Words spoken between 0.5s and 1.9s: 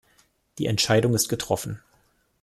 Die Entscheidung ist getroffen.